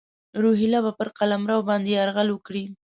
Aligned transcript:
روهیله 0.43 0.79
به 0.85 0.91
پر 0.97 1.07
قلمرو 1.17 1.57
باندي 1.67 1.91
یرغل 1.97 2.27
وکړي. 2.31 2.63